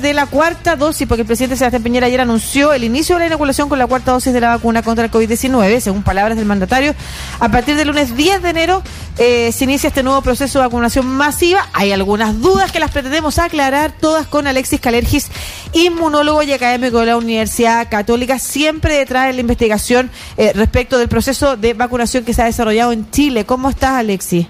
[0.00, 3.26] de la cuarta dosis, porque el presidente Sebastián Piñera ayer anunció el inicio de la
[3.26, 6.94] inoculación con la cuarta dosis de la vacuna contra el COVID-19, según palabras del mandatario.
[7.38, 8.82] A partir del lunes 10 de enero
[9.18, 11.68] eh, se inicia este nuevo proceso de vacunación masiva.
[11.72, 15.28] Hay algunas dudas que las pretendemos aclarar, todas con Alexis Calergis,
[15.72, 21.08] inmunólogo y académico de la Universidad Católica, siempre detrás de la investigación eh, respecto del
[21.08, 23.44] proceso de vacunación que se ha desarrollado en Chile.
[23.44, 24.46] ¿Cómo estás, Alexis?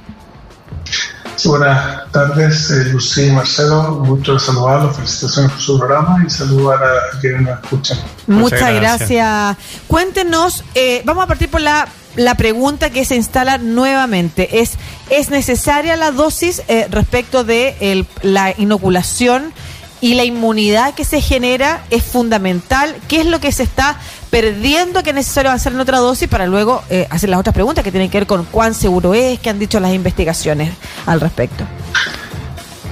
[1.48, 4.02] Buenas tardes, eh, Lucía y Marcelo.
[4.04, 7.98] Mucho de saludarlos, felicitaciones por su programa y saludar a quienes nos escuchan.
[8.26, 9.56] Muchas, gracias.
[9.86, 14.60] Cuéntenos, eh, vamos a partir por la, la pregunta que se instala nuevamente.
[14.60, 14.72] ¿Es,
[15.10, 19.52] es necesaria la dosis eh, respecto de el, la inoculación?
[20.00, 22.96] Y la inmunidad que se genera es fundamental.
[23.08, 23.96] ¿Qué es lo que se está
[24.30, 27.84] perdiendo que es necesario avanzar en otra dosis para luego eh, hacer las otras preguntas
[27.84, 30.72] que tienen que ver con cuán seguro es, qué han dicho las investigaciones
[31.06, 31.64] al respecto?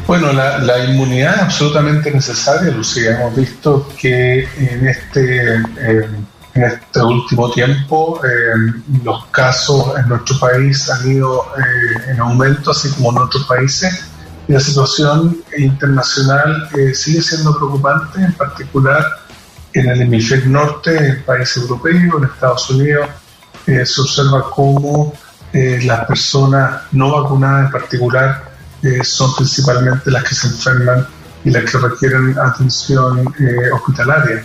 [0.07, 3.19] Bueno, la, inmunidad es absolutamente necesaria, Lucía.
[3.19, 6.09] Hemos visto que en este, eh,
[6.55, 8.73] en este último tiempo eh,
[9.05, 11.45] los casos en nuestro país han ido
[12.09, 14.03] en aumento, así como en otros países
[14.49, 19.05] la situación internacional eh, sigue siendo preocupante, en particular
[19.75, 23.09] en el hemisferio norte, en países europeos, en Estados Unidos,
[23.67, 25.13] eh, se observa cómo
[25.53, 28.49] eh, las personas no vacunadas en particular
[29.03, 31.05] son principalmente las que se enferman
[31.45, 33.35] y las que requieren atención
[33.75, 34.45] hospitalaria.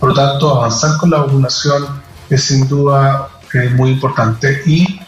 [0.00, 1.86] Por lo tanto, avanzar con la vacunación
[2.28, 3.28] es sin duda
[3.76, 4.62] muy importante.
[4.66, 5.00] Y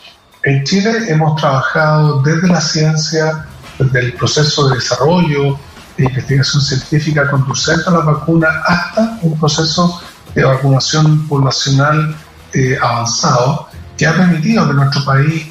[0.45, 3.47] en Chile hemos trabajado desde la ciencia,
[3.81, 5.59] del proceso de desarrollo
[5.97, 10.01] e investigación científica conducente a la vacuna hasta un proceso
[10.35, 12.15] de vacunación poblacional
[12.53, 15.47] eh, avanzado que ha permitido que nuestro país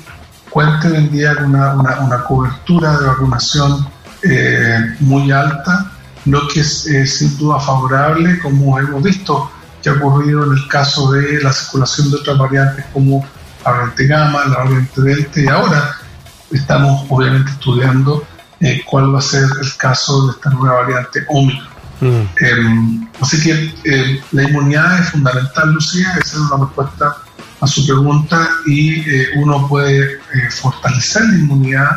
[0.50, 3.88] cuente hoy en día con una, cobertura de vacunación
[4.24, 5.92] eh, muy alta,
[6.26, 11.12] lo que es sin duda favorable, como hemos visto que ha ocurrido en el caso
[11.12, 13.26] de la circulación de otras variantes como
[13.64, 15.99] la variante gamma, la variante delta y ahora
[16.52, 18.24] estamos obviamente estudiando
[18.62, 21.80] eh, cuál va a ser el caso de esta nueva variante Omicron.
[22.02, 22.22] Mm.
[22.42, 27.16] Em, así que eh, la inmunidad es fundamental, Lucía, esa es una respuesta
[27.62, 31.90] a su pregunta y eh, uno puede fortalecer la inmunidad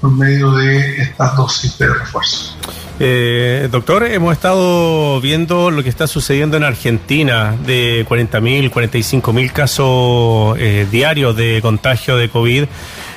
[0.00, 2.56] por medio de estas dosis de refuerzo.
[3.70, 11.36] doctor, hemos estado viendo lo que está sucediendo en Argentina de 40.000, 45.000 casos diarios
[11.36, 12.64] de contagio de COVID.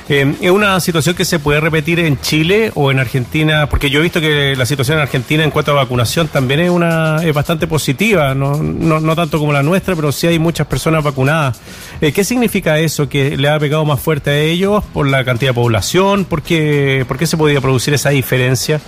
[0.08, 3.66] Eh, ¿Es una situación que se puede repetir en Chile o en Argentina?
[3.68, 6.70] Porque yo he visto que la situación en Argentina en cuanto a vacunación también es
[6.70, 11.02] una es bastante positiva, no, no, tanto como la nuestra, pero sí hay muchas personas
[11.02, 11.58] vacunadas.
[12.02, 13.08] Eh, ¿Qué significa eso?
[13.08, 16.26] ¿Que le ha pegado más fuerte a ellos por la cantidad de población?
[16.26, 18.80] ¿Por qué, por qué se podía producir esa diferencia?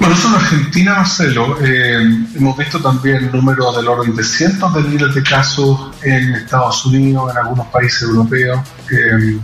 [0.00, 4.80] Bueno, eso en Argentina, Marcelo, eh, hemos visto también números del orden de cientos de
[4.80, 8.60] miles de casos en Estados Unidos, en algunos países europeos.
[8.90, 9.38] Eh,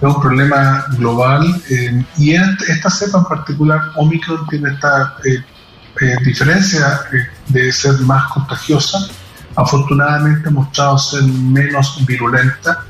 [0.00, 5.16] es un problema global eh, y esta cepa en particular, Omicron, tiene esta
[6.24, 7.00] diferencia
[7.48, 8.98] de ser más contagiosa.
[9.56, 12.84] Afortunadamente ha mostrado ser menos virulenta.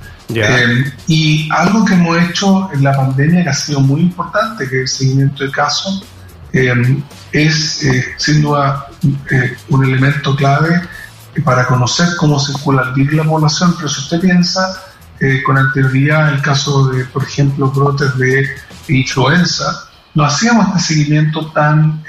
[1.06, 4.82] y algo que hemos hecho en la pandemia que ha sido muy importante, que es
[4.82, 6.04] el seguimiento de casos,
[6.52, 7.02] eh,
[7.32, 8.88] es eh, sin duda
[9.30, 10.80] eh, un elemento clave
[11.44, 14.82] para conocer cómo circula el virus en la población, pero si usted piensa
[15.44, 18.48] con anterioridad el caso de, por ejemplo, brotes de
[18.88, 22.02] influenza, no hacíamos este seguimiento tan,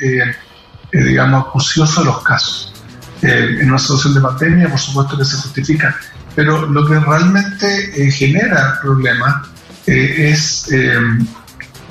[0.91, 2.73] digamos, acucioso de los casos.
[3.21, 5.95] en una situación de pandemia, por supuesto que se justifica,
[6.35, 9.47] pero lo que realmente genera problemas
[9.85, 10.67] es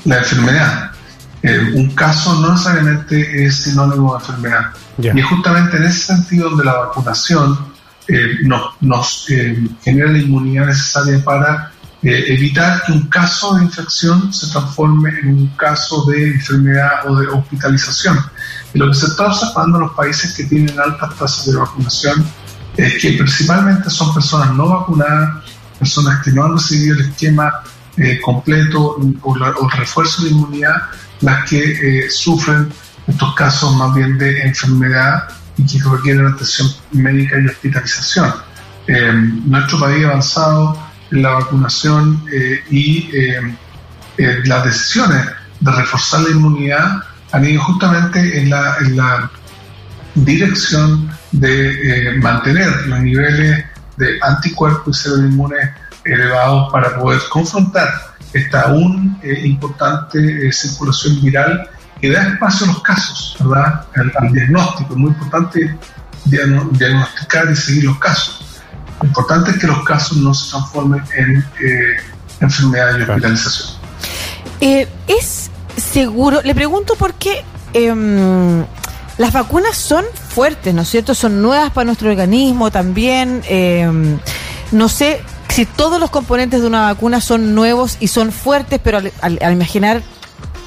[0.04, 0.90] la enfermedad.
[1.42, 4.70] Eh, un caso no necesariamente es sinónimo de enfermedad.
[4.98, 7.67] Y es justamente en ese sentido donde la vacunación
[8.08, 8.38] eh,
[8.80, 15.10] nos, eh, genera la inmunidad necesaria para evitar que un caso de infección se transforme
[15.20, 18.19] en un caso de enfermedad o de hospitalización.
[18.72, 22.25] Y lo que se está observando en los países que tienen altas tasas de vacunación
[22.76, 25.43] es que principalmente son personas no vacunadas,
[25.76, 27.52] personas que no han recibido el esquema
[28.22, 30.82] completo o, o el refuerzo de inmunidad
[31.20, 31.58] las que
[32.05, 32.70] eh, sufren
[33.06, 35.28] estos casos más bien de enfermedad
[35.58, 38.32] y que requieren atención médica y hospitalización.
[38.87, 39.12] Eh,
[39.44, 40.78] nuestro país avanzado
[41.10, 43.10] en la vacunación eh, y
[44.44, 45.26] las decisiones
[45.60, 47.02] de reforzar la inmunidad
[47.32, 49.31] han ido justamente en la, en la
[50.14, 53.64] dirección de mantener los niveles
[53.96, 55.70] de anticuerpos y inmunes
[56.05, 57.88] elevados para poder confrontar
[58.32, 61.69] esta aún eh, importante eh, circulación viral
[62.00, 63.84] que da espacio a los casos, ¿verdad?
[63.96, 64.92] Al, diagnóstico.
[64.92, 65.76] Es muy importante
[66.24, 68.44] diagnosticar y seguir los casos.
[69.00, 71.96] Lo importante es que los casos no se transformen en eh,
[72.40, 73.78] enfermedad y hospitalización.
[74.60, 78.64] Eh, es seguro, le pregunto por qué em,
[79.16, 81.14] las vacunas son fuertes, ¿no es cierto?
[81.14, 83.42] Son nuevas para nuestro organismo también.
[83.48, 84.18] Em,
[84.72, 88.98] no sé si todos los componentes de una vacuna son nuevos y son fuertes, pero
[89.20, 90.02] al, imaginar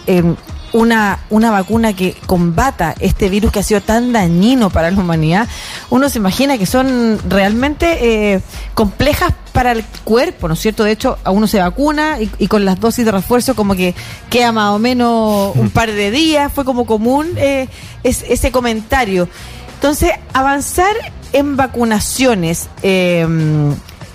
[0.08, 0.36] em,
[0.74, 5.48] una, una vacuna que combata este virus que ha sido tan dañino para la humanidad,
[5.90, 8.42] uno se imagina que son realmente eh,
[8.74, 10.84] complejas para el cuerpo, ¿no es cierto?
[10.84, 13.94] De hecho, a uno se vacuna y, con las dosis de refuerzo como que
[14.30, 17.68] queda más o menos un par de días, fue como común eh,
[18.04, 19.28] ese comentario.
[19.76, 20.96] Entonces, avanzar
[21.34, 23.28] en vacunaciones, eh,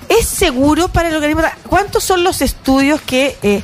[0.09, 1.43] ¿es seguro para el organismo?
[1.69, 3.63] ¿Cuántos son los estudios que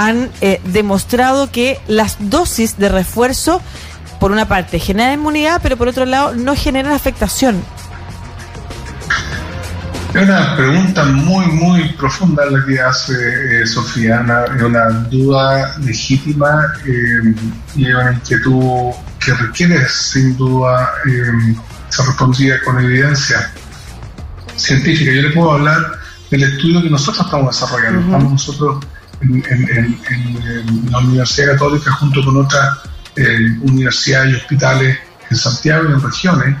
[0.00, 3.60] han eh, demostrado que las dosis de refuerzo,
[4.18, 7.62] por una parte, generan inmunidad, pero por otro lado, no generan afectación.
[10.14, 13.12] Es una pregunta muy, muy profunda la que hace
[13.62, 14.24] eh, Sofía,
[14.56, 17.34] es una duda legítima eh,
[17.76, 18.92] y una inquietud
[19.22, 20.94] que requiere, sin duda,
[21.90, 23.52] ser respondida con evidencia
[24.56, 25.12] científica.
[25.12, 25.92] Yo le puedo hablar
[26.30, 28.00] del estudio que nosotros estamos desarrollando.
[28.00, 28.84] Estamos nosotros
[29.20, 32.78] en, la Universidad Católica junto con otras
[33.16, 34.98] eh, universidades y hospitales
[35.30, 36.56] en Santiago y en regiones.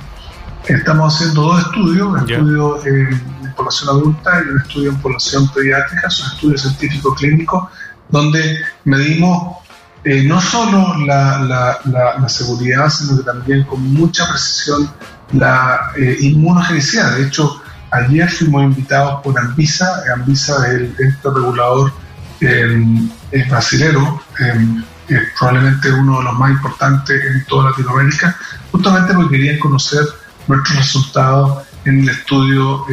[0.66, 6.10] Estamos haciendo dos estudios, un estudio en población adulta y un estudio en población pediátrica,
[6.10, 7.68] son estudios científicos clínicos,
[8.08, 9.56] donde medimos
[10.04, 14.90] eh, no solo la, la, seguridad, sino que también con mucha precisión
[15.32, 17.16] la eh, inmunogenicidad.
[17.16, 17.60] De hecho,
[17.90, 21.92] ayer fuimos invitados por Anvisa, Anvisa es el ente regulador
[22.40, 28.36] eh, brasilero, eh, probablemente uno de los más importantes en toda Latinoamérica,
[28.70, 30.04] justamente porque querían conocer
[30.46, 32.86] nuestros resultados en el estudio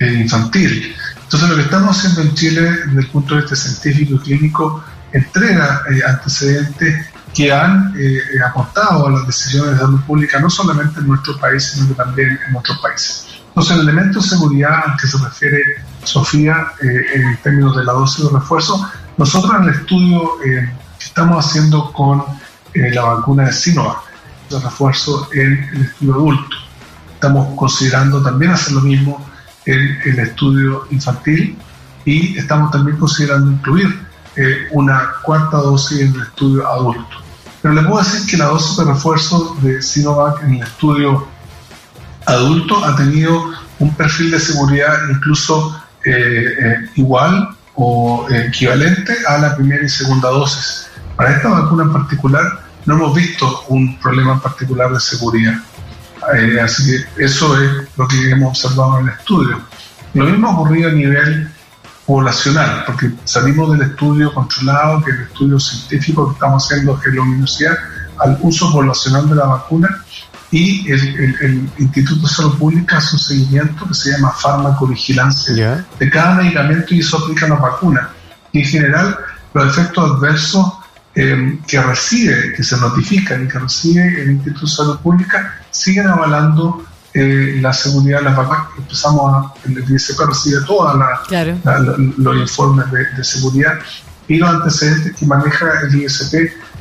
[0.00, 0.94] infantil.
[1.28, 4.82] Entonces lo que estamos haciendo en Chile desde el punto de vista científico y clínico
[5.12, 11.00] entrega eh, antecedentes que han eh, aportado a las decisiones de salud pública no solamente
[11.00, 13.27] en nuestro país, sino que también en otros países.
[13.58, 15.58] Entonces, el elemento de seguridad al que se refiere
[16.04, 21.04] Sofía eh, en términos de la dosis de refuerzo, nosotros en el estudio eh, que
[21.04, 22.22] estamos haciendo con
[22.72, 23.98] eh, la vacuna de Sinovac,
[24.48, 26.56] de refuerzo en el estudio adulto.
[27.14, 29.28] Estamos considerando también hacer lo mismo
[29.66, 31.58] en el estudio infantil
[32.04, 34.06] y estamos también considerando incluir
[34.70, 37.16] una cuarta dosis en el estudio adulto.
[37.60, 41.26] Pero le puedo decir que la dosis de refuerzo de Sinovac en el estudio
[42.28, 49.56] adulto ha tenido un perfil de seguridad incluso eh, eh, igual o equivalente a la
[49.56, 50.88] primera y segunda dosis.
[51.16, 55.54] Para esta vacuna en particular no hemos visto un problema en particular de seguridad.
[56.34, 59.60] Eh, así que eso es lo que hemos observado en el estudio.
[60.14, 61.50] Lo mismo ha ocurrido a nivel
[62.06, 67.16] poblacional, porque salimos del estudio controlado, que es el estudio científico que estamos haciendo en
[67.16, 67.78] la universidad,
[68.18, 70.04] al uso poblacional de la vacuna
[70.50, 76.36] y el, Instituto de Salud Pública hace un seguimiento que se llama farmacovigilancia de cada
[76.36, 78.10] medicamento y eso aplica a la vacuna.
[78.52, 79.18] Y en general,
[79.52, 80.72] los efectos adversos
[81.14, 86.06] em, que recibe, que se notifican y que recibe el Instituto de Salud Pública siguen
[86.08, 88.68] avalando eh, la seguridad de las vacunas.
[88.78, 90.98] Empezamos a, el ISP recibe todos
[92.16, 93.78] los informes de, de seguridad
[94.26, 96.34] y los antecedentes que maneja el ISP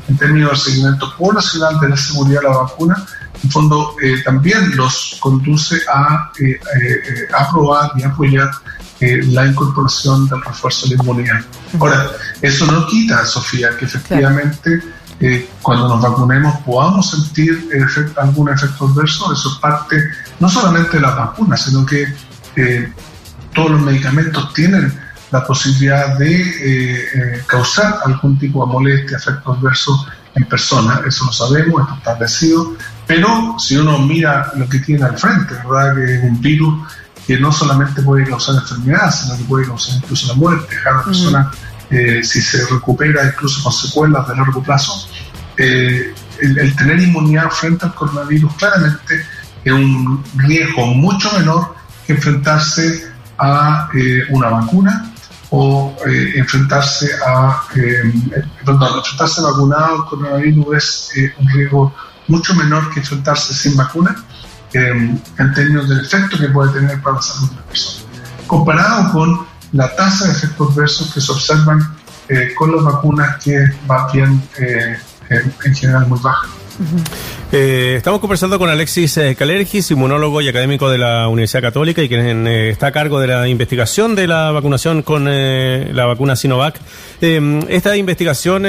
[0.07, 3.05] en términos de seguimiento poblacional de la seguridad de la vacuna
[3.47, 8.51] en fondo eh, también los conduce a eh, eh, aprobar y apoyar
[8.99, 11.39] la incorporación del refuerzo de la inmunidad.
[11.79, 12.07] Ahora,
[12.41, 14.81] eso no quita, Sofía, que efectivamente
[15.61, 17.69] cuando nos vacunemos podamos sentir
[18.17, 19.31] algún efecto adverso.
[19.31, 20.03] Eso es parte
[20.39, 22.07] no solamente de las vacunas, sino que
[23.53, 24.91] todos los medicamentos tienen
[25.29, 31.83] la posibilidad de causar algún tipo de molestia, efecto adverso en persona, eso lo sabemos,
[31.83, 32.75] está establecido,
[33.07, 35.95] pero si uno mira lo que tiene al frente, ¿verdad?
[35.95, 36.83] Que es un virus
[37.25, 40.75] que no solamente puede causar enfermedad, sino que puede causar incluso la muerte.
[40.83, 41.51] Cada persona,
[41.89, 45.07] eh, si se recupera incluso con secuelas de largo plazo,
[45.55, 49.25] eh, el, tener inmunidad frente al coronavirus claramente
[49.63, 55.13] es un riesgo mucho menor que enfrentarse a eh, una vacuna
[55.49, 57.63] o enfrentarse a,
[58.65, 61.93] perdón, enfrentarse vacunado al coronavirus es un riesgo
[62.27, 64.15] mucho menor que enfrentarse sin vacuna
[64.73, 68.05] em, en términos del efecto que puede tener para la salud de la persona.
[68.47, 71.95] Comparado con la tasa de efectos adversos que se observan
[72.29, 74.97] eh, con las vacunas que más bien eh,
[75.29, 76.47] en general muy baja.
[77.49, 82.09] Eh, estamos conversando con Alexis eh, Calergis, inmunólogo y académico de la Universidad Católica y
[82.09, 86.77] quien eh, está a cargo de la investigación de la vacunación con la vacuna Sinovac.
[87.21, 88.63] esta investigación,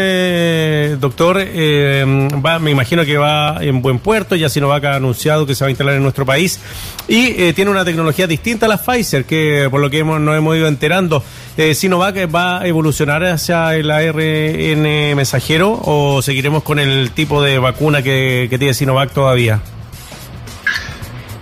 [1.01, 5.65] doctor, va, me imagino que va en buen puerto, ya Sinovac ha anunciado que se
[5.65, 6.61] va a instalar en nuestro país
[7.09, 10.57] y tiene una tecnología distinta a la Pfizer, que por lo que hemos, nos hemos
[10.57, 11.23] ido enterando,
[11.75, 18.03] Sinovac va a evolucionar hacia el ARN mensajero o seguiremos con el tipo de vacuna
[18.03, 19.61] que, que tiene Sinovac todavía.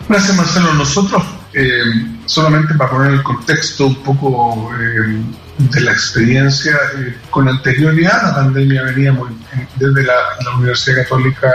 [0.09, 0.73] Gracias, Marcelo.
[0.75, 1.83] Nosotros, eh,
[2.26, 5.21] solamente para poner el contexto un poco eh,
[5.59, 9.30] de la experiencia, eh, con anterioridad a la pandemia veníamos
[9.75, 10.14] desde la,
[10.56, 11.52] Universidad Católica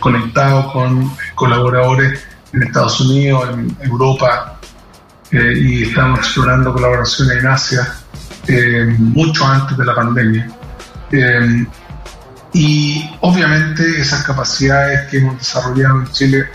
[0.00, 2.20] conectado con colaboradores
[2.52, 4.58] en Estados Unidos, en Europa,
[5.30, 7.94] y estamos explorando colaboraciones en Asia
[8.98, 10.48] mucho antes de la pandemia.
[12.52, 16.48] Y obviamente esas capacidades que hemos desarrollado en Chile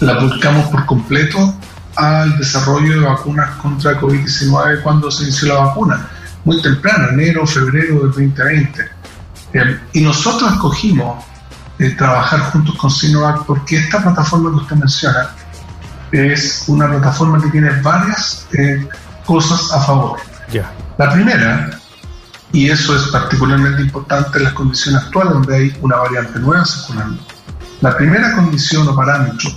[0.00, 1.54] las buscamos por completo
[1.96, 6.08] al desarrollo de vacunas contra COVID-19 cuando se inició la vacuna,
[6.44, 8.88] muy temprano, enero, febrero del 2020.
[9.54, 11.24] Eh, y nosotros escogimos
[11.78, 15.30] eh, trabajar juntos con Sinovac porque esta plataforma que usted menciona
[16.12, 18.88] es una plataforma que tiene varias eh,
[19.24, 20.18] cosas a favor.
[20.96, 21.77] La primera
[22.52, 27.22] y eso es particularmente importante en las condiciones actuales donde hay una variante nueva circulando.
[27.80, 29.50] La primera condición o parámetro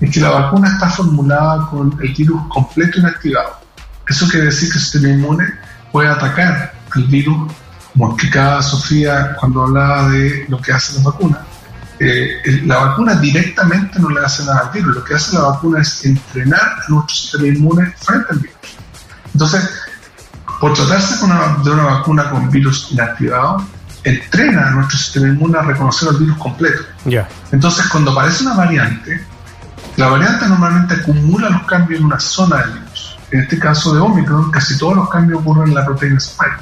[0.00, 3.60] es que la vacuna está formulada con el virus completo inactivado.
[4.08, 5.44] Eso quiere decir que el sistema inmune
[5.90, 7.52] puede atacar al virus,
[7.92, 11.44] como explicaba Sofía cuando hablaba de lo que hace la vacuna.
[11.98, 15.80] Eh, la vacuna directamente no le hace nada al virus, lo que hace la vacuna
[15.80, 18.56] es entrenar a nuestro sistema inmune frente al virus.
[19.32, 19.70] Entonces,
[20.60, 23.64] por tratarse de una vacuna con virus inactivado,
[24.04, 26.82] entrena a nuestro sistema inmune a reconocer el virus completo.
[27.52, 29.20] Entonces, cuando aparece una variante,
[29.96, 33.16] la variante normalmente acumula los cambios en una zona del virus.
[33.32, 36.60] En este caso de Omicron, casi todos los cambios ocurren en la proteína spike.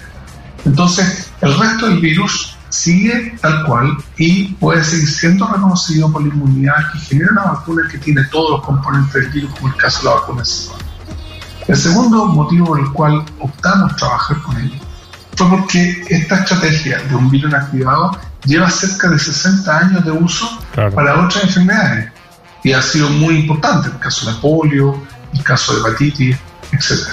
[0.65, 6.29] Entonces, el resto del virus sigue tal cual y puede seguir siendo reconocido por la
[6.29, 9.99] inmunidad que genera una vacuna que tiene todos los componentes del virus, como el caso
[9.99, 10.43] de la vacuna
[11.67, 14.81] el segundo motivo por el cual optamos trabajar con ellos
[15.37, 20.59] fue porque esta estrategia de un virus inactivado lleva cerca de 60 años de uso
[20.75, 22.13] para otras enfermedades
[22.63, 25.03] y ha sido muy importante, el caso de polio,
[25.33, 26.37] el caso de hepatitis,
[26.73, 27.09] etc.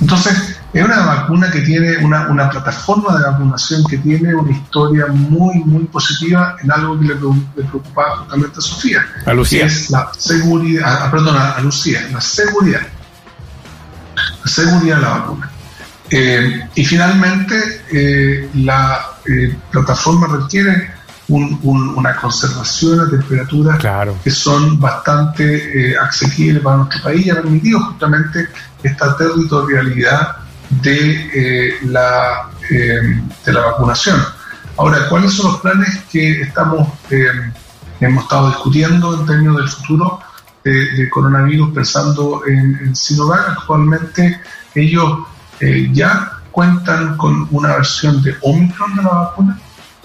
[0.00, 5.06] Entonces, es una vacuna que tiene una, una, plataforma de vacunación que tiene una historia
[5.06, 9.06] muy, muy positiva en algo que le, preocupa justamente a Sofía.
[9.24, 9.60] A Lucía.
[9.60, 12.80] Que es la seguridad, ah, perdón, a Lucía, la seguridad
[14.44, 15.50] seguridad de la vacuna.
[16.10, 20.92] Eh, y finalmente, eh, la eh, plataforma requiere
[21.26, 23.78] una conservación a temperaturas
[24.22, 28.46] que son bastante accesibles para nuestro país y ha permitido justamente
[28.82, 30.36] esta territorialidad
[30.82, 34.22] de, la, de la vacunación.
[34.76, 36.88] Ahora, ¿cuáles son los planes que estamos
[38.00, 40.20] hemos estado discutiendo en términos del futuro?
[40.64, 43.50] De, coronavirus pensando en, en, Sinovac.
[43.50, 44.40] Actualmente
[44.74, 45.20] ellos
[45.60, 49.58] eh, ya cuentan con una versión de Omicron de la vacuna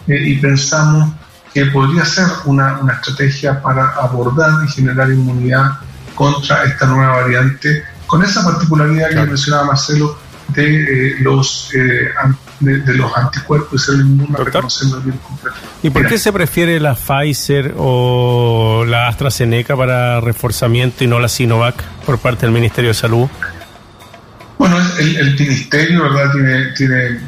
[0.08, 1.14] eh, y pensamos
[1.54, 5.80] que podría ser una, una, estrategia para abordar y generar inmunidad
[6.16, 10.18] contra esta nueva variante, con esa particularidad que mencionaba Marcelo
[10.50, 12.12] de, eh, los, eh,
[12.60, 14.80] de, los anticuerpos y ser inmune virus
[15.24, 15.58] completo.
[15.84, 21.30] ¿Y por qué se prefiere la Pfizer o la AstraZeneca para reforzamiento y no la
[21.30, 23.28] Sinovac por parte del Ministerio de Salud?
[24.58, 26.34] Bueno, el, el ministerio, ¿verdad?
[26.34, 27.22] Tiene, tiene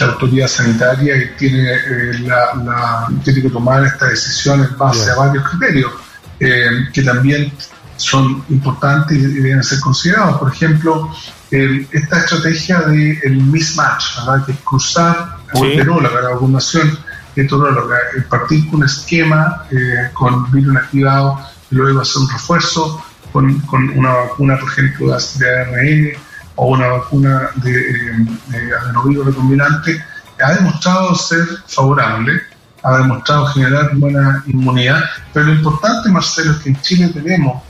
[0.00, 5.16] la autoridad sanitaria y tiene, eh, la, tiene que tomar esta decisión en base a
[5.16, 5.92] varios criterios
[6.38, 7.52] que también
[7.96, 10.38] son importantes y deben ser considerados.
[10.38, 11.10] Por ejemplo,
[11.50, 14.44] esta estrategia del el mismatch, ¿verdad?
[14.44, 16.98] que es cruzar la vacunación
[17.34, 17.96] heteróloga,
[18.28, 21.38] partir con un esquema eh, con virus inactivado
[21.70, 23.02] y luego hacer un refuerzo
[23.32, 26.12] con, con una vacuna, por ejemplo, de ARN
[26.56, 30.02] o una vacuna de, eh, de adenovirus recombinante,
[30.42, 32.40] ha demostrado ser favorable,
[32.82, 35.02] ha demostrado generar buena inmunidad,
[35.32, 37.62] pero lo importante, Marcelo, es que en Chile tenemos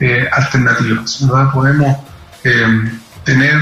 [0.00, 1.52] eh, alternativas, ¿verdad?
[1.52, 1.96] Podemos
[2.44, 2.92] eh,
[3.24, 3.56] tener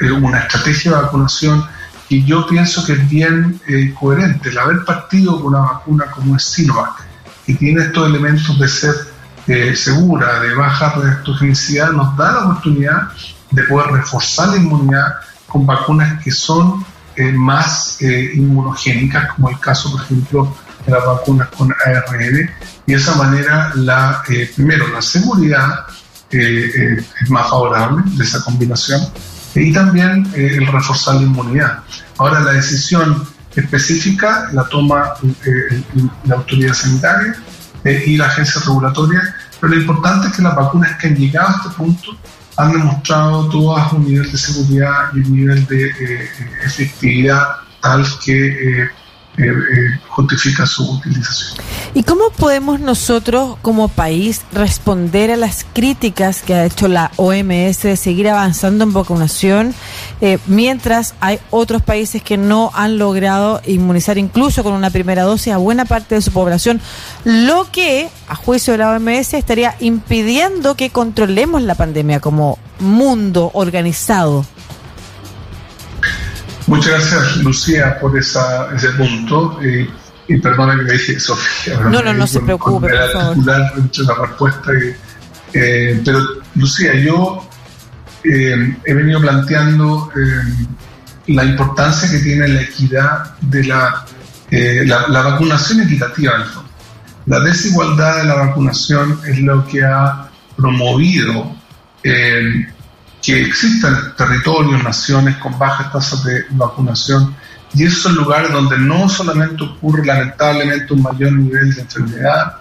[0.00, 1.64] eh, una estrategia de vacunación
[2.08, 4.50] que yo pienso que es bien eh, coherente.
[4.50, 7.02] El haber partido con una vacuna como es Sinovac,
[7.46, 8.94] que tiene estos elementos de ser
[9.46, 13.08] eh, segura, de baja reactogenicidad, nos da la oportunidad
[13.50, 15.16] de poder reforzar la inmunidad
[15.46, 16.84] con vacunas que son
[17.16, 20.56] eh, más eh, inmunogénicas, como el caso, por ejemplo,
[20.86, 22.50] de las vacunas con ARN,
[22.86, 24.22] y de esa manera, la,
[24.56, 25.84] primero, la seguridad
[26.30, 29.00] es más favorable de esa combinación,
[29.54, 31.78] y también el reforzar la inmunidad.
[32.18, 35.14] Ahora, la decisión específica la toma
[36.24, 37.36] la autoridad sanitaria
[37.84, 41.52] y la agencia regulatoria, pero lo importante es que las vacunas que han llegado a
[41.52, 42.16] este punto
[42.56, 46.30] han demostrado todas un nivel de seguridad y un nivel de eh,
[46.64, 47.42] efectividad
[47.80, 48.88] tal que
[49.36, 51.58] eh, eh, justifica su utilización.
[51.94, 57.82] ¿Y cómo podemos nosotros como país responder a las críticas que ha hecho la OMS
[57.82, 59.74] de seguir avanzando en vacunación
[60.46, 65.58] mientras hay otros países que no han logrado inmunizar incluso con una primera dosis a
[65.58, 66.80] buena parte de su población,
[67.24, 73.50] lo que a juicio de la OMS estaría impidiendo que controlemos la pandemia como mundo
[73.54, 74.44] organizado?
[76.66, 79.58] Muchas gracias, Lucía, por esa, ese punto.
[79.62, 79.88] Eh,
[80.26, 81.78] y perdona que me dije Sofía.
[81.80, 83.46] No, no, no se preocupe, por favor.
[83.46, 84.72] la respuesta.
[85.52, 86.20] Eh, pero,
[86.54, 87.46] Lucía, yo
[88.24, 90.10] eh, he venido planteando
[91.26, 94.06] la importancia que tiene la equidad de la,
[94.50, 96.32] la, vacunación equitativa,
[97.26, 101.54] La desigualdad de la vacunación es lo que ha promovido
[103.24, 107.34] que existan territorios, naciones con bajas tasas de vacunación
[107.72, 112.56] y esos son lugares donde no solamente ocurre lamentablemente un mayor nivel de enfermedad,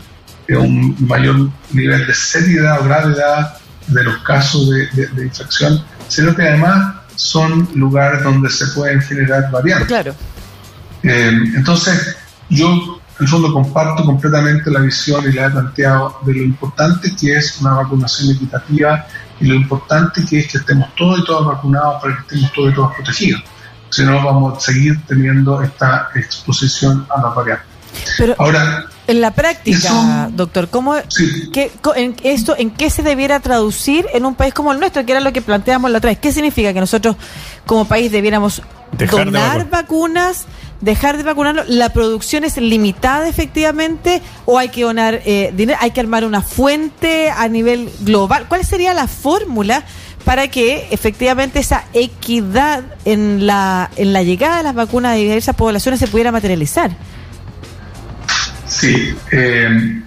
[0.48, 6.44] eh, un mayor nivel de seriedad o gravedad de los casos de, infección, sino que
[6.44, 9.88] además son lugares donde se pueden generar variantes.
[9.88, 10.16] Claro.
[11.04, 12.16] Eh, entonces,
[12.50, 17.14] yo en el fondo comparto completamente la visión y la he planteado de lo importante
[17.16, 19.06] que es una vacunación equitativa
[19.40, 22.72] y lo importante que es que estemos todos y todas vacunados para que estemos todos
[22.72, 23.44] y todas protegidos.
[23.90, 27.68] Si no, vamos a seguir teniendo esta exposición a la variantes.
[28.18, 30.96] Pero Ahora, en la práctica, doctor, ¿cómo,
[31.52, 35.12] qué, en, esto, ¿en qué se debiera traducir en un país como el nuestro, que
[35.12, 36.20] era lo que planteamos la otra vez?
[36.20, 37.16] ¿Qué significa que nosotros
[37.66, 38.62] como país debiéramos
[39.12, 40.46] donar vacunas?
[40.84, 45.92] Dejar de vacunarlo, la producción es limitada efectivamente o hay que donar eh, dinero, hay
[45.92, 48.48] que armar una fuente a nivel global.
[48.50, 49.84] ¿Cuál sería la fórmula
[50.26, 55.56] para que efectivamente esa equidad en la, en la llegada de las vacunas a diversas
[55.56, 56.92] poblaciones se pudiera materializar?
[58.68, 60.02] Sí, eh,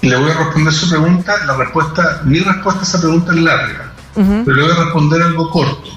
[0.00, 1.44] le voy a responder su pregunta.
[1.44, 5.50] La respuesta, mi respuesta a esa pregunta es larga, pero le voy a responder algo
[5.50, 5.90] corto.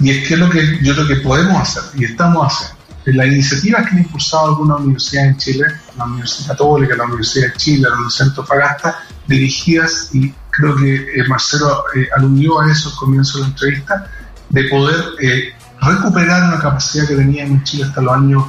[0.00, 3.84] Y es que lo que yo creo que podemos hacer y estamos haciendo las iniciativas
[3.84, 7.94] que han impulsado algunas universidades en Chile, la Universidad Católica, la Universidad de Chile, la
[7.94, 13.38] Universidad de Antofagasta, dirigidas, y creo que eh, Marcelo eh, aludió a eso al comienzo
[13.38, 14.06] de la entrevista,
[14.50, 18.44] de poder eh, recuperar una capacidad que teníamos en Chile hasta los años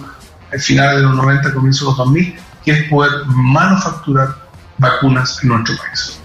[0.60, 4.36] finales de los 90, comienzos de los 2000, que es poder manufacturar
[4.78, 6.20] vacunas en nuestro país.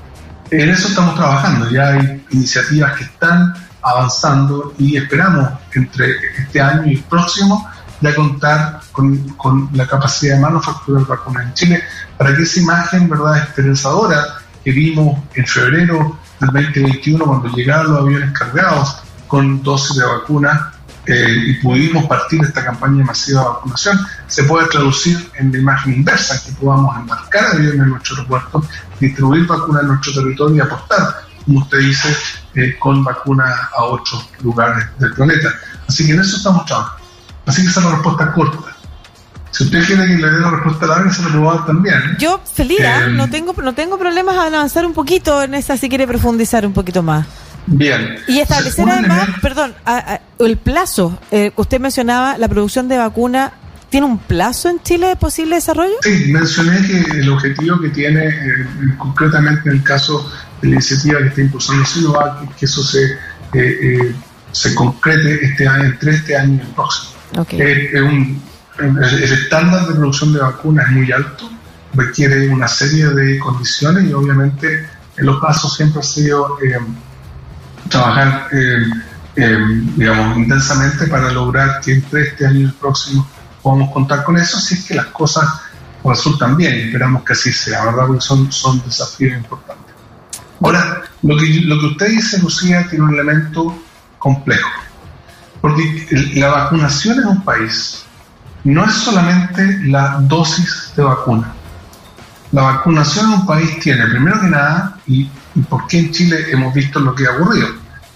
[0.50, 6.86] En eso estamos trabajando, ya hay iniciativas que están avanzando y esperamos entre este año
[6.86, 7.68] y el próximo
[8.00, 11.84] de contar con, la capacidad de manufacturar vacunas en Chile,
[12.16, 18.00] para que esa imagen verdad esperanzadora que vimos en febrero del 2021 cuando llegaron los
[18.02, 20.72] aviones cargados con dosis de vacuna
[21.06, 25.94] eh, y pudimos partir esta campaña masiva de vacunación, se pueda traducir en la imagen
[25.94, 28.64] inversa, que podamos embarcar aviones en nuestro aeropuerto,
[29.00, 32.14] distribuir vacunas en nuestro territorio y aportar, como usted dice,
[32.54, 35.48] eh, con vacunas a otros lugares del planeta.
[35.88, 37.07] Así que en eso estamos trabajando.
[37.48, 38.76] Así que esa es la respuesta corta.
[39.50, 42.16] Si usted quiere que le dé la respuesta larga, se la puedo dar también.
[42.18, 45.88] Yo, feliz, eh, no tengo no tengo problemas a avanzar un poquito en esa si
[45.88, 47.26] quiere profundizar un poquito más.
[47.66, 48.18] Bien.
[48.28, 49.74] Y establecer además, perdón,
[50.38, 51.18] el plazo.
[51.30, 53.52] Eh, usted mencionaba la producción de vacuna.
[53.88, 55.94] ¿Tiene un plazo en Chile de posible desarrollo?
[56.02, 58.66] Sí, mencioné que el objetivo que tiene, eh,
[58.98, 60.30] concretamente en el caso
[60.60, 63.18] de la iniciativa que está impulsando Sinovac, que eso se,
[64.52, 67.17] se concrete este año, entre este año y el próximo.
[67.50, 68.42] Eh, un,
[68.78, 71.50] el, estándar de producción de vacunas es muy alto,
[71.94, 76.78] requiere una serie de condiciones y obviamente en los pasos siempre ha sido eh,
[77.88, 79.58] trabajar eh,
[79.96, 83.28] digamos, intensamente para lograr que entre este año y el próximo
[83.62, 85.48] podamos contar con eso, si es que las cosas
[86.04, 88.06] resultan bien esperamos que así sea, ¿verdad?
[88.06, 89.94] Porque son, son desafíos importantes.
[90.60, 93.80] Ahora, lo que, lo que usted dice, Lucía, tiene un elemento
[94.18, 94.68] complejo.
[95.60, 98.04] Porque la vacunación en un país
[98.64, 101.52] no es solamente la dosis de vacuna.
[102.52, 105.28] La vacunación en un país tiene, primero que nada, y,
[105.68, 107.68] por qué en Chile hemos visto lo que ha ocurrido,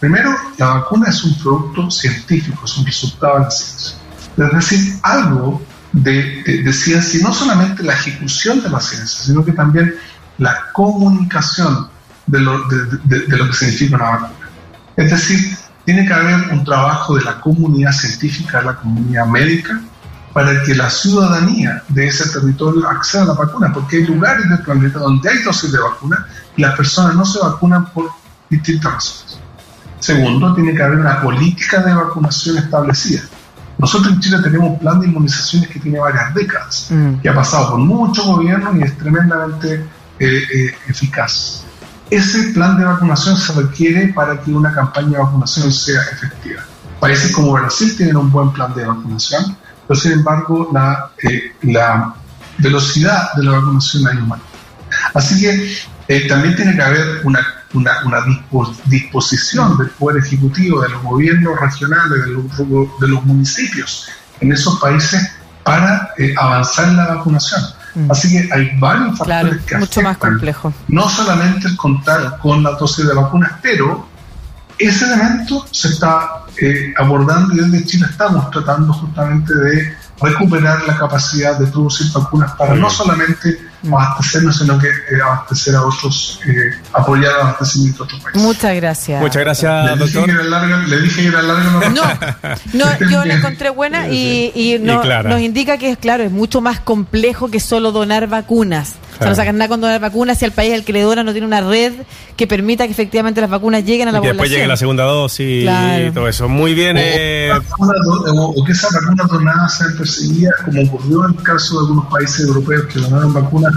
[0.03, 3.97] Primero, la vacuna es un producto científico, es un resultado de la ciencia.
[4.37, 9.45] Es decir, algo de, de, ciencia, y no solamente la ejecución de la ciencia, sino
[9.45, 9.95] que también
[10.39, 11.89] la comunicación
[12.27, 14.49] de lo, de, de lo que significa una vacuna.
[14.97, 19.81] Es decir, tiene que haber un trabajo de la comunidad científica, de la comunidad médica,
[20.33, 24.61] para que la ciudadanía de ese territorio acceda a la vacuna, porque hay lugares del
[24.61, 28.11] planeta donde hay dosis de vacuna y las personas no se vacunan por
[28.49, 29.39] distintas razones.
[29.99, 33.23] Segundo, tiene que haber una política de vacunación establecida.
[33.79, 37.21] Nosotros en Chile tenemos un plan de inmunizaciones que tiene varias décadas, mm.
[37.21, 39.87] que ha pasado por muchos gobiernos y es tremendamente
[40.19, 41.65] eh, eh, eficaz.
[42.13, 46.63] Ese plan de vacunación se requiere para que una campaña de vacunación sea efectiva.
[47.01, 49.57] Países como Brasil tienen un buen plan de vacunación,
[49.89, 51.55] pero sin embargo la, eh,
[52.59, 54.43] velocidad de la vacunación es humana.
[55.15, 55.75] Así que
[56.07, 57.41] eh, también tiene que haber una,
[58.85, 64.07] disposición del Poder Ejecutivo, de los gobiernos regionales, de los, de los municipios
[64.39, 67.63] en esos países para eh, avanzar la vacunación.
[67.95, 68.11] Mm.
[68.11, 70.73] Así que hay varios factores que mucho más complejo.
[70.89, 74.07] No solamente el contar con la dosis de vacunas, pero
[74.79, 80.97] ese elemento se está eh, abordando y desde Chile estamos tratando justamente de recuperar la
[80.97, 86.81] capacidad de producir vacunas para no solamente abastecernos, sino que eh, abastecer a otros, eh,
[86.93, 88.43] apoyar el abastecimiento a otros países.
[88.43, 89.21] Muchas gracias.
[89.21, 91.89] Muchas gracias, le Dije que era larga, le dije que era larga.
[91.91, 92.03] No,
[92.73, 96.81] no, yo la encontré buena y, y, nos indica que es claro, es mucho más
[96.81, 98.95] complejo que solo donar vacunas.
[99.23, 101.23] O sea, no sacan nada con donar vacunas si el país el que le dona
[101.23, 101.93] no tiene una red
[102.37, 104.37] que permita que efectivamente las vacunas lleguen a la y población.
[104.37, 106.49] Después llegue la segunda dosis y todo eso.
[106.49, 106.97] Muy bien.
[106.99, 107.53] Eh...
[108.35, 112.47] O, que esas vacunas donadas sean perseguidas, como ocurrió en el caso de algunos países
[112.47, 113.73] europeos que donaron vacunas.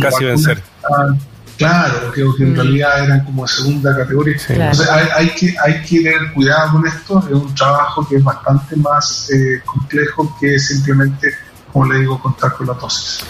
[0.00, 0.62] Casi vencer.
[1.56, 2.56] Claro, que, en mm.
[2.56, 4.36] realidad eran como de segunda categoría.
[4.48, 7.24] Entonces hay, hay, que, hay que tener cuidado con esto.
[7.28, 11.28] Es un trabajo que es bastante más eh, complejo que simplemente,
[11.72, 13.24] como le digo, contar con la dosis.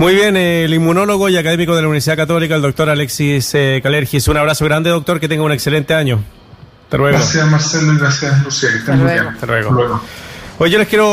[0.00, 4.28] Muy bien, el inmunólogo y académico de la Universidad Católica, el doctor Alexis eh, Calergis.
[4.28, 6.24] Un abrazo grande, doctor, que tenga un excelente año.
[6.84, 7.18] Hasta luego.
[7.18, 8.70] Gracias, Marcelo, y gracias, Lucía.
[8.78, 9.28] Hasta luego.
[9.28, 9.68] Hasta luego.
[9.68, 10.00] Hasta luego.
[10.56, 11.06] Hoy yo les quiero